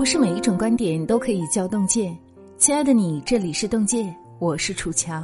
[0.00, 2.18] 不是每一种观点都可以叫洞见。
[2.56, 5.22] 亲爱的你，这里是洞见，我是楚乔。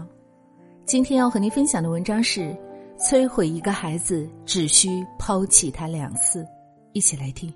[0.85, 2.54] 今天要和您分享的文章是：
[2.99, 6.47] 摧毁一个孩子只需抛弃他两次。
[6.92, 7.51] 一起来听。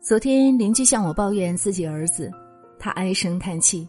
[0.00, 2.30] 昨天邻居向我抱怨自己儿子，
[2.78, 3.88] 他唉声叹气。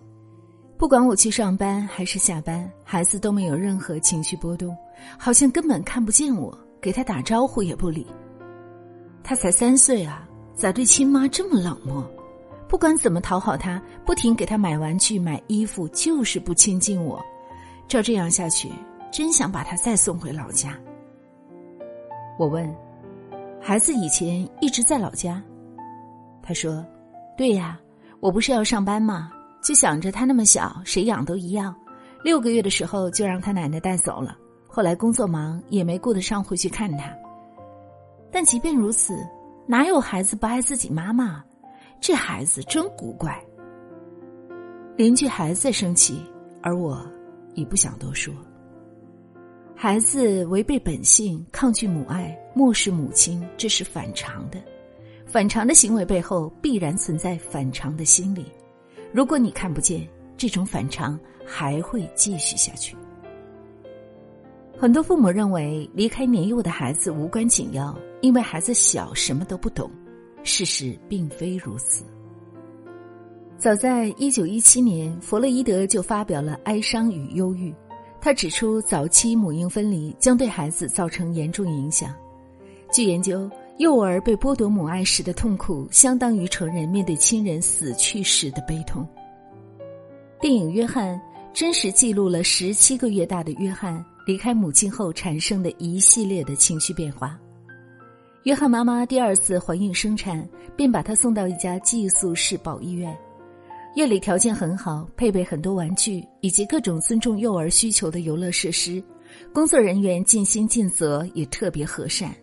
[0.79, 4.75] 不管我去上班还是下班，孩子都没有任何情绪波动，
[5.15, 8.07] 好像根本看不见我，给他打招呼也不理。
[9.21, 10.24] 他才三岁啊，
[10.55, 12.03] 咋对亲妈这么冷漠？
[12.67, 17.23] 不管怎么讨好他，不停给他买玩具、买衣服，就是不亲近我。
[17.87, 18.71] 照这样下去，
[19.11, 20.75] 真想把他再送回老家。
[22.39, 22.73] 我问
[23.61, 25.43] ：“孩子以前一直在老家？”
[26.41, 26.83] 他说
[27.37, 27.79] ：“对呀，
[28.19, 29.31] 我不是要上班吗？
[29.61, 31.75] 就想着他那么小，谁养都一样。
[32.23, 34.35] 六个月的时候就让他奶奶带走了，
[34.67, 37.13] 后来工作忙，也没顾得上回去看他。”
[38.31, 39.15] 但即便如此，
[39.67, 41.43] 哪有孩子不爱自己妈妈？
[41.99, 43.43] 这孩子真古怪。
[44.95, 46.23] 邻居还在生气，
[46.61, 47.03] 而我
[47.55, 48.31] 已不想多说。
[49.75, 54.61] 孩子违背本性，抗拒母爱，漠视母亲，这是反常的。
[55.25, 58.45] 反常的行为背后，必然存在反常的心理。
[59.11, 60.07] 如果你看不见，
[60.37, 62.95] 这种反常还会继续下去。
[64.77, 69.87] 很多父母认为离开年幼的孩子无关紧要，因为孩子小什么都不懂。
[70.43, 72.03] 事实并非如此。
[73.55, 77.71] 早在一九一七年，弗洛伊德就发表了《哀伤与忧郁》，
[78.19, 82.11] 他指出早期母婴分离将对孩子造成严重影响。
[82.91, 89.07] 据研究，幼儿被剥夺母爱时的痛苦，相当于成人面对亲人死去时的悲痛。
[90.41, 91.15] 电影《约翰》
[91.53, 94.03] 真实记录了十七个月大的约翰。
[94.25, 97.39] 离开母亲后产生的一系列的情绪变化。
[98.45, 103.17] 约翰妈妈第二次怀孕生产，便把他送到一家寄宿式保医院，
[103.95, 109.03] 院里条件很好，配备很多玩具以及各种尊重幼儿需求的游乐设施，
[109.51, 112.35] 工作人员尽心尽责，也特别和善。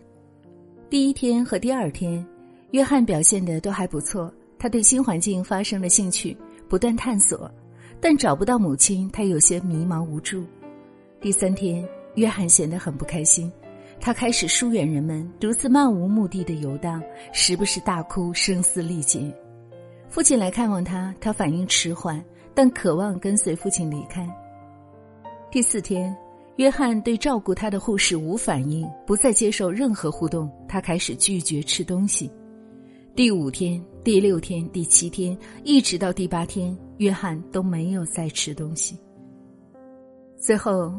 [0.89, 2.25] 第一天和第二天，
[2.71, 6.35] 约翰表现的都还不错，他对新环境发生了兴趣，
[6.67, 7.49] 不断探索，
[8.01, 10.43] 但找不到母亲，他有些迷茫无助。
[11.21, 13.49] 第三天，约翰显得很不开心，
[14.05, 19.33] 他开始疏远人们，独自漫无目的的游荡，时不时大哭，声嘶力竭。
[20.09, 22.21] 父亲来看望他，他反应迟缓，
[22.53, 24.27] 但渴望跟随父亲离开。
[25.49, 26.13] 第四天，
[26.57, 32.29] 约翰对照顾他的护士无反应，不再接受任何互动，他开始拒绝吃东西。
[33.15, 38.99] 第五天、第六天、第七天，一直到第八天，约翰都没有再吃东西。
[40.37, 40.91] 最后。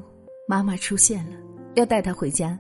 [0.47, 1.37] 妈妈出现了，
[1.75, 2.59] 要带他回家。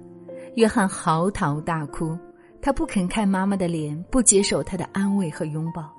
[0.57, 2.17] 约翰嚎啕大哭，
[2.63, 5.93] 他不肯看妈妈的脸，不接受她的安慰和拥抱。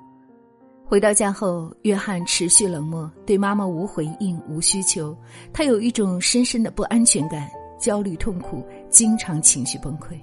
[0.84, 5.16] 回到家后，约翰持续冷漠，对妈妈无回应、无需求。
[5.52, 10.18] 他有一种深深的不安全感，焦虑、痛苦，经常情绪崩溃。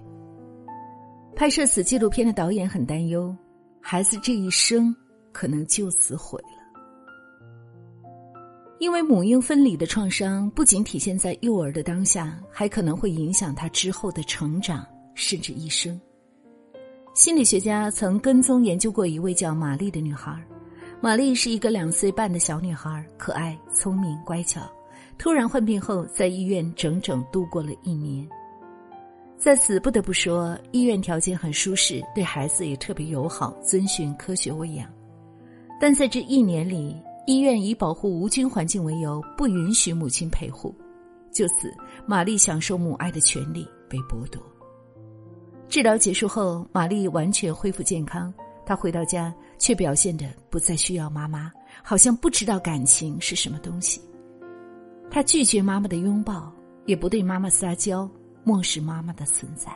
[1.35, 3.35] 拍摄此纪录片的导演很担忧，
[3.81, 4.95] 孩子这一生
[5.31, 6.62] 可能就此毁了。
[8.83, 14.85] 因为母婴分离的创伤不仅体现在幼儿的当下，还可能会影响他之后的成长，
[15.15, 15.97] 甚至一生。
[17.13, 20.37] 心理学家曾跟踪研究过一位叫玛丽的女孩，
[20.99, 24.69] 玛丽是一个两岁半的小女孩，可爱、聪明、乖巧。
[25.17, 28.27] 突然患病后，在医院整整度过了一年。
[29.37, 34.91] 在此不得不说，医院条件很舒适，对孩子也特别友好，遵循科学喂养。
[35.79, 40.75] 但在这一年里，医院以保护无菌环境为由，不允许母亲陪护，
[41.31, 41.73] 就此，
[42.05, 44.43] 玛丽享受母爱的权利被剥夺。
[45.69, 48.33] 治疗结束后，玛丽完全恢复健康，
[48.65, 51.49] 她回到家却表现的不再需要妈妈，
[51.81, 54.01] 好像不知道感情是什么东西。
[55.09, 56.53] 她拒绝妈妈的拥抱，
[56.85, 58.09] 也不对妈妈撒娇，
[58.43, 59.71] 漠视妈妈的存在。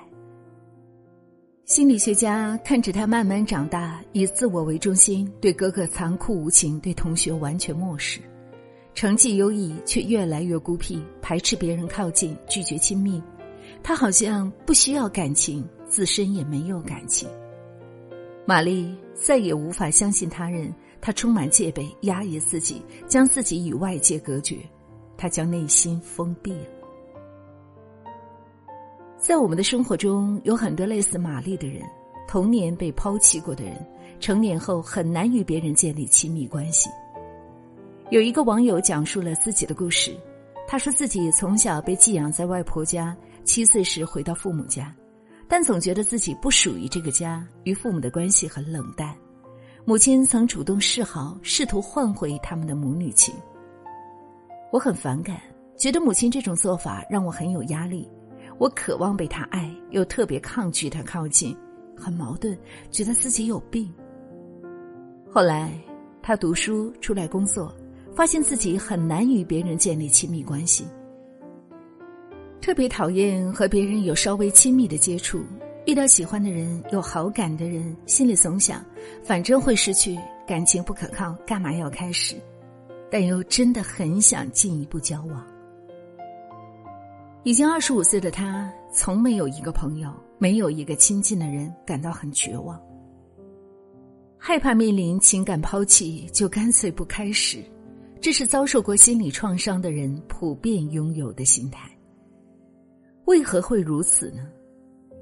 [1.68, 8.22] 心理学家看着他慢慢长大，以自我为中心，对哥哥残酷无情，对同学完全漠视，
[8.96, 13.22] 成绩优异却越来越孤僻，排斥别人靠近，拒绝亲密。
[13.84, 17.28] 他好像不需要感情，自身也没有感情。
[18.46, 24.56] 玛丽再也无法相信他人，她充满戒备，压抑自己，将自己与外界隔绝，
[25.18, 26.76] 她将内心封闭了。
[29.27, 31.83] 在我们的生活中，有很多类似玛丽的人，
[32.29, 33.75] 童年被抛弃过的人，
[34.21, 36.89] 成年后很难与别人建立亲密关系。
[38.09, 40.18] 有一个网友讲述了自己的故事，
[40.65, 43.13] 他说自己从小被寄养在外婆家，
[43.44, 44.95] 七岁时回到父母家，
[45.45, 49.13] 但总觉得自己不属于这个家，与父母的关系很冷淡。
[49.83, 53.35] 母亲曾主动示好，试图换回他们的母女情。
[54.71, 55.38] 我很反感，
[55.75, 58.09] 觉得母亲这种做法让我很有压力。
[58.57, 61.56] 我渴望被他爱，又特别抗拒他靠近，
[61.95, 62.57] 很矛盾，
[62.89, 63.92] 觉得自己有病。
[65.30, 65.71] 后来，
[66.21, 67.74] 他读书出来工作，
[68.15, 70.88] 发现自己很难与别人建立亲密关系。
[72.59, 75.42] 特别讨厌和别人有稍微亲密的接触，
[75.86, 78.83] 遇到喜欢的人、有好感的人，心里总想，
[79.24, 80.18] 反正会失去，
[80.48, 82.36] 感情不可靠，干嘛要开始？
[83.10, 85.45] 但又真的很想进一步交往。
[87.48, 92.78] 已经二十五岁的他，从没有一个朋友，没有一个亲近的人，感到很绝望。
[94.38, 97.64] 害怕面临情感抛弃，就干脆不开始。
[98.20, 101.90] 这是遭受过心理创伤的人普遍拥有的心态。
[103.28, 104.46] 为何会如此呢？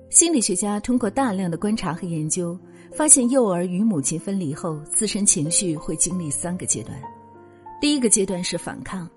[0.10, 2.58] 心理学家通过大量的观察和研究，
[2.92, 7.00] 发现幼儿与母亲分离后，自身情绪会经历三个阶段。
[7.80, 9.08] 第一个阶段是反抗，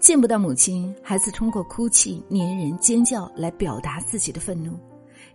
[0.00, 4.78] 见不到母亲，孩子通过哭泣、粘人、尖叫来表达自己的愤怒。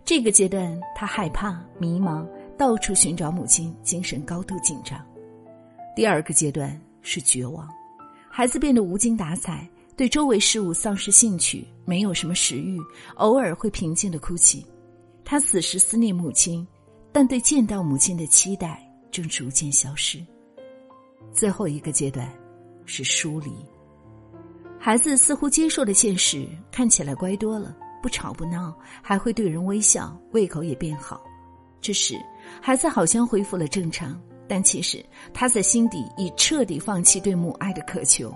[0.04, 2.26] 这个阶段，他害怕、迷茫，
[2.56, 4.98] 到处寻找母亲，精神高度紧张。
[5.94, 7.68] 第二个阶段是绝望，
[8.28, 9.68] 孩子变得无精打采。
[9.96, 12.80] 对周围事物丧失兴趣，没有什么食欲，
[13.14, 14.66] 偶尔会平静的哭泣。
[15.24, 16.66] 他此时思念母亲，
[17.12, 18.82] 但对见到母亲的期待
[19.12, 20.18] 正逐渐消失。
[21.32, 22.28] 最后一个阶段
[22.86, 23.52] 是疏离。
[24.84, 31.24] 孩子似乎接受了现实，看起来乖多了，不吵不闹，还会对人微笑，胃口也变好。
[31.80, 32.20] 这时，
[32.60, 35.02] 孩子好像恢复了正常，但其实
[35.32, 38.30] 他在心底已彻底放弃对母爱的渴求。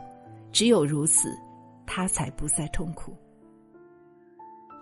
[0.50, 1.28] 只有如此。
[1.84, 3.14] 他才不再痛苦。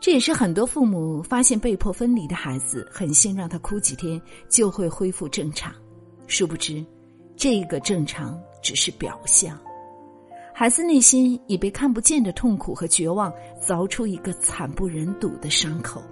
[0.00, 5.72] 这也是很多父母发现被迫分离的孩子，狠心让他哭几天就会恢复正常。
[6.28, 6.84] 殊不知，
[7.36, 9.58] 这个正常只是表象，
[10.58, 13.30] 孩子内心已被看不见的痛苦和绝望
[13.60, 16.02] 凿出一个惨不忍睹的伤口。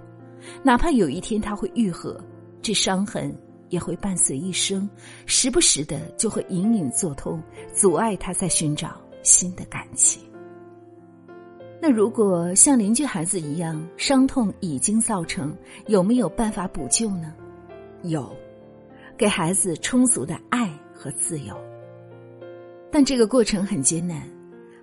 [0.61, 2.23] 哪怕有一天他会愈合，
[2.61, 3.35] 这伤痕
[3.69, 4.87] 也会伴随一生，
[5.25, 7.41] 时不时的就会隐隐作痛，
[7.73, 10.21] 阻碍他在寻找新的感情。
[11.81, 15.57] 那如果像邻居孩子一样，伤痛已经造成，
[15.87, 17.33] 有没有办法补救呢？
[18.03, 18.31] 有，
[19.17, 21.59] 给孩子充足的爱和自由。
[22.91, 24.21] 但这个过程很艰难。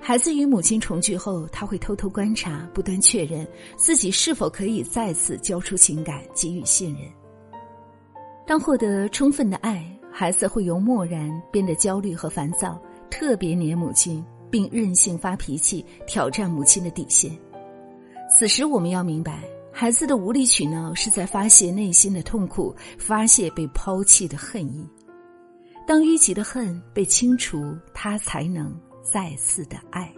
[0.04, 3.46] 孩子与母亲重聚后，他会偷偷观察，不断确认
[3.76, 7.08] 自己是否可以再次交出情感，给予信任。
[8.44, 14.22] 当获得充分的爱，孩子会由漠然变得焦虑和烦躁，特别黏母亲。
[14.50, 17.34] 并任性发脾气，挑战母亲的底线。
[18.28, 24.86] 此时，我们要明白，孩子的无理取闹是在发泄内心的痛苦，发泄被抛弃的恨意。
[25.86, 30.12] 当淤积的恨被清除，他才能再次的爱。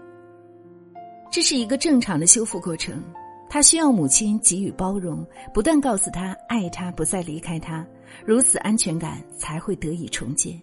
[1.33, 3.03] 这是一个正常的修复过程，
[3.49, 7.85] 他需要母亲给予包容，不断告诉他爱他，不再离开他，
[8.25, 10.61] 如此安全感才会得以重建。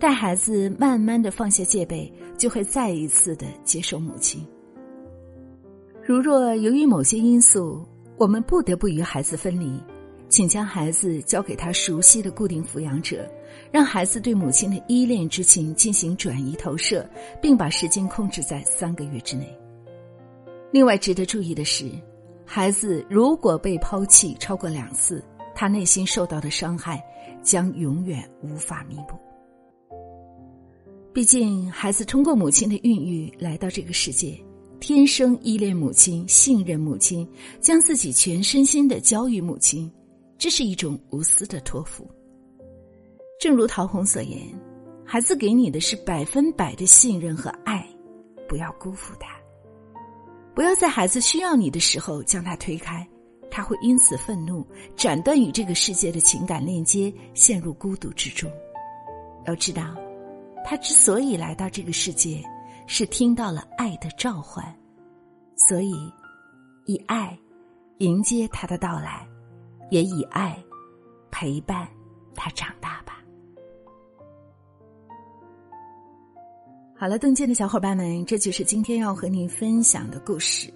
[0.00, 4.44] 待孩子慢慢的放下戒备，就会再一次的接受母亲。
[6.04, 9.80] 如若由于某些因素，我们不得不与孩子分离，
[10.32, 13.30] 请将孩子交给他熟悉的固定抚养者，
[13.70, 17.06] 让孩子对母亲的依恋之情进行转移投射，
[17.42, 19.46] 并把时间控制在三个月之内。
[20.72, 21.84] 另外值得注意的是，
[22.46, 25.22] 孩子如果被抛弃超过两次，
[25.54, 27.04] 他内心受到的伤害
[27.42, 29.18] 将永远无法弥补。
[31.12, 34.42] 毕竟，孩子通过母亲的孕育来到这个世界，
[34.80, 37.28] 天生依恋母亲、信任母亲，
[37.60, 39.92] 将自己全身心的交予母亲，
[40.42, 42.04] 这是一种无私的托付。
[43.38, 44.40] 正如陶虹所言，
[45.04, 47.88] 孩子给你的是百分百的信任和爱，
[48.48, 49.28] 不要辜负他，
[50.52, 53.08] 不要在孩子需要你的时候将他推开，
[53.52, 58.50] 他会因此愤怒，斩断与这个世界的情感链接，陷入孤独之中。
[59.46, 59.94] 要知道。
[60.64, 62.42] 他之所以来到这个世界，
[62.88, 64.76] 是听到了爱的召唤，
[65.68, 65.92] 所以
[66.86, 67.38] 以爱
[67.98, 69.24] 迎接他的到来，
[69.92, 70.58] 也以爱
[71.30, 71.86] 陪伴
[72.34, 73.22] 他长大吧。
[76.96, 80.72] 好了，邓健的小伙伴们，这就是今天要和您分享的故事。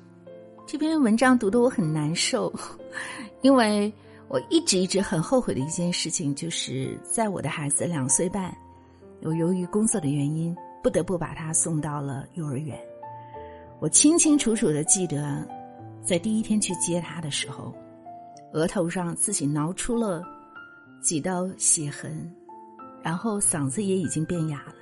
[0.67, 2.53] 这篇文章读得我很难受，
[3.41, 3.91] 因为
[4.29, 8.55] 我一直一直很后悔的一件事情，就是在我的孩子两岁半。
[9.23, 12.79] 我由于工作的原因，不得不把他送到了幼儿园。
[13.81, 15.43] 我清清楚楚的记得，
[16.03, 17.73] 在第一天去接他的时候，
[18.53, 20.23] 额头上自己挠出了
[21.01, 22.33] 几道血痕，
[23.03, 24.75] 然后嗓子也已经变哑了。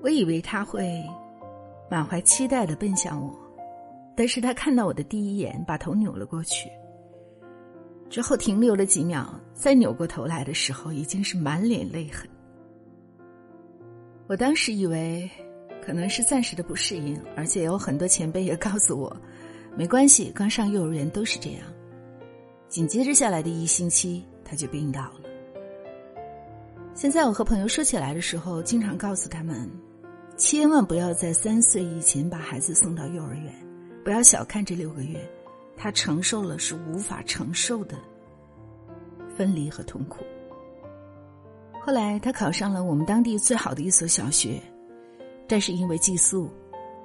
[0.00, 1.04] 我以为他会
[1.90, 3.36] 满怀期待的奔向我，
[4.16, 6.70] 但是他看到我的第一眼，把头扭了过去，
[8.08, 12.28] 之后停留了几秒，再扭过头来的时候，已经是满脸泪痕。
[14.28, 15.28] 我当时以为
[15.84, 19.16] 可能是暂时的不适应，而且有很多前辈也告诉我，
[19.78, 21.62] 没关系，刚上幼儿园都是这样。
[22.68, 25.30] 紧接着下来的一星期，他就病倒了。
[26.94, 29.70] 现在我和朋友说起来的时候，经常告诉他们。
[30.36, 33.54] 千万不要在三岁以前把孩子送到幼儿园，
[34.04, 35.20] 不要小看这六个月，
[35.76, 37.96] 他承受了是无法承受的
[39.36, 40.24] 分离和痛苦。
[41.80, 44.60] 后来他考上了我们当地最好的一所小学，
[45.46, 46.50] 但是因为寄宿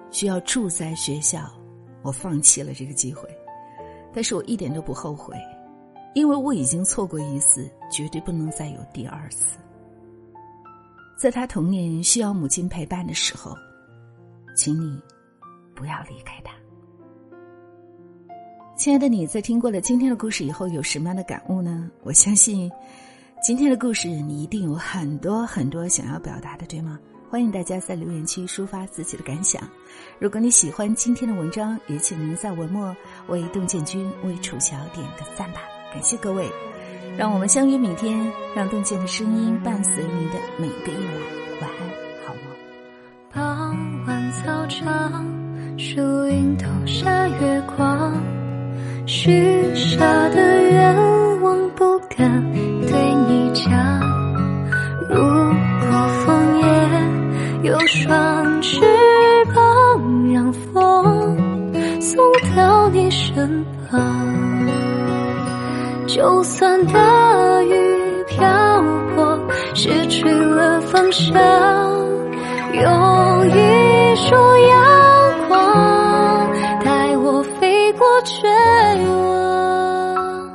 [0.09, 1.51] 需要住在学校，
[2.03, 3.27] 我放弃了这个机会。
[4.13, 5.35] 但是我一点都不后悔，
[6.13, 9.57] 因为我已经错过一次，绝对不能再有第二次。
[11.17, 13.55] 在他童年需要母亲陪伴的时候，
[14.55, 15.01] 请你
[15.73, 16.53] 不要离开他。
[18.75, 21.89] 亲爱的你，在听过了今天的故事以后，有什么样的感悟呢？
[22.03, 22.69] 我相信
[23.41, 26.99] 今天的故事你一定有很多很多想要表达的，对吗？
[27.33, 29.59] 欢迎大家在留言区抒发自己的感想。
[30.19, 35.61] 如果你喜欢今天的文章，也请您在文末为洞见君、为楚乔点个赞吧。
[35.91, 36.47] 感谢各位。
[37.17, 41.61] 让我们相约明天，让动见的声音伴随您的每一个夜晚。
[41.61, 41.89] 晚安，
[42.23, 42.43] 好梦。
[43.33, 45.25] 傍晚操场，
[45.75, 48.13] 树荫投下月光，
[49.07, 51.22] 许下的愿
[66.13, 68.45] 就算大雨瓢
[69.15, 69.35] 泼，
[69.73, 71.33] 失去了方向，
[72.71, 74.35] 有一束
[74.69, 76.51] 阳光
[76.85, 78.47] 带我飞过绝
[79.09, 80.51] 望，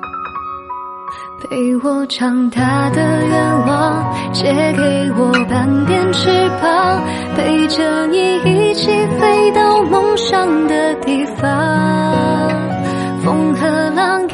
[1.40, 4.44] 陪我长大的愿望，借
[4.76, 6.30] 给我半边翅
[6.62, 7.02] 膀，
[7.34, 12.77] 陪着你一起飞到梦想的地方。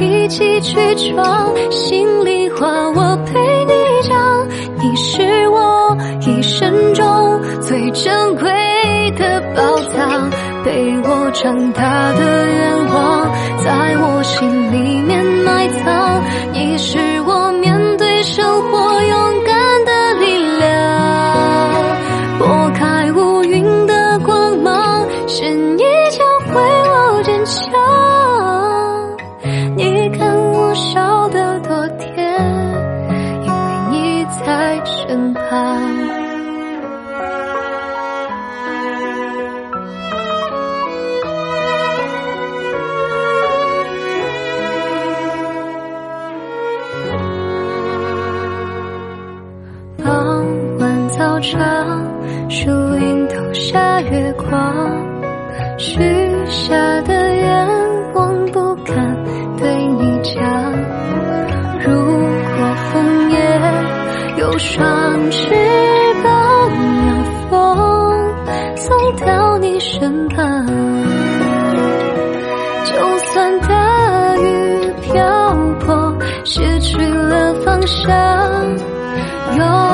[0.01, 3.73] 一起去闯，心里话我陪你
[4.09, 4.49] 讲。
[4.79, 8.51] 你是我一生中最珍贵
[9.17, 10.31] 的宝藏，
[10.65, 13.33] 陪我长大的愿望，
[13.65, 15.25] 在我心里面
[51.45, 51.61] 上
[52.49, 54.75] 树荫投下月光，
[55.77, 56.01] 许
[56.49, 57.69] 下的愿
[58.15, 58.95] 望不敢
[59.59, 60.43] 对你讲。
[61.85, 63.37] 如果枫叶
[64.39, 65.55] 有双翅
[66.23, 66.71] 膀，
[67.51, 68.97] 让风送
[69.27, 70.67] 到你身旁。
[72.87, 78.09] 就算大雨瓢泼，失去了方向，
[79.59, 79.94] 有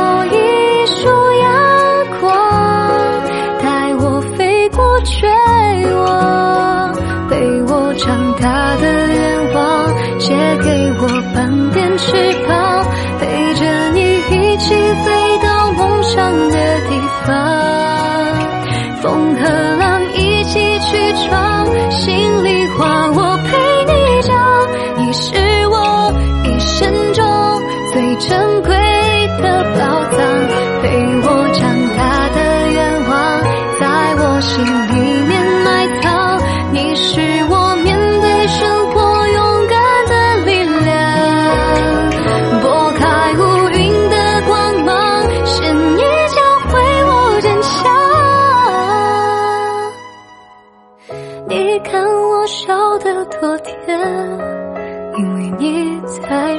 [51.85, 53.77] 看我笑得多甜
[55.19, 56.57] 因为你在